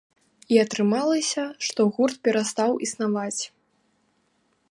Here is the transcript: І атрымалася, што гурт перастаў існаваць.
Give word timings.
І 0.53 0.57
атрымалася, 0.61 1.43
што 1.67 1.81
гурт 1.97 2.17
перастаў 2.27 2.71
існаваць. 2.87 3.41